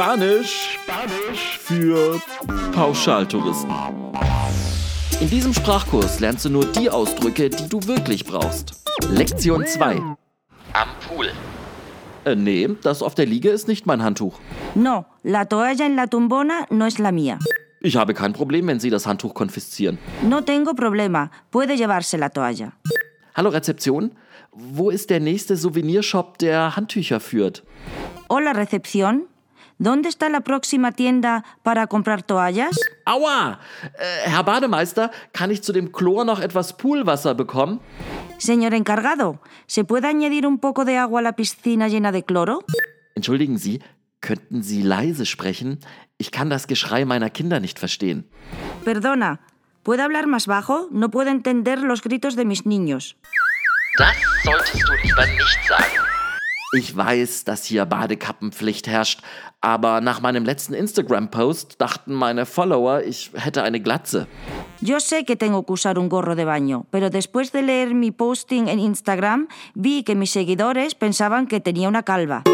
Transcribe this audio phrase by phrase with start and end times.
[0.00, 0.78] Spanisch.
[0.82, 2.22] Spanisch für
[2.72, 3.70] Pauschaltouristen.
[5.20, 8.82] In diesem Sprachkurs lernst du nur die Ausdrücke, die du wirklich brauchst.
[9.10, 9.96] Lektion 2.
[10.72, 11.26] Am Pool.
[12.24, 14.40] Äh, nee, das auf der Liege ist nicht mein Handtuch.
[14.74, 17.38] No, la toalla en la tumbona no es la mía.
[17.82, 19.98] Ich habe kein Problem, wenn Sie das Handtuch konfiszieren.
[20.22, 21.30] No tengo problema.
[21.50, 22.72] Puede llevarse la toalla.
[23.34, 24.12] Hallo Rezeption,
[24.52, 27.64] wo ist der nächste Souvenirshop, der Handtücher führt?
[28.30, 29.26] Hola, recepción.
[29.80, 32.78] ¿Dónde está la próxima tienda para comprar toallas?
[33.06, 33.60] Aua!
[33.98, 37.80] Äh, Herr Bademeister, kann ich zu dem Chlor noch etwas Poolwasser bekommen?
[38.36, 42.62] Señor encargado, ¿se puede añadir un poco de agua a la piscina llena de cloro?
[43.14, 43.80] Entschuldigen Sie,
[44.20, 45.78] könnten Sie leise sprechen?
[46.18, 48.28] Ich kann das Geschrei meiner Kinder nicht verstehen.
[48.84, 49.40] Perdona,
[49.82, 50.88] ¿puede hablar más bajo?
[50.90, 53.16] No puedo entender los gritos de mis niños.
[53.96, 56.09] Das solltest du lieber nicht sagen.
[56.72, 59.22] Ich weiß, dass hier Badekappenpflicht herrscht,
[59.60, 64.28] aber nach meinem letzten Instagram-Post dachten meine Follower, ich hätte eine Glatze.
[64.80, 68.12] Yo sé que tengo que usar un gorro de baño, pero después de leer mi
[68.12, 72.44] posting en Instagram vi que mis seguidores pensaban que tenía una calva.